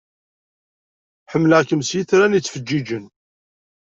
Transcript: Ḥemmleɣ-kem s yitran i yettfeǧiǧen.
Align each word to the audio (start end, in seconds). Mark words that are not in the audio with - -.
Ḥemmleɣ-kem 1.31 1.81
s 1.83 1.89
yitran 1.95 2.33
i 2.35 2.37
yettfeǧiǧen. 2.39 3.05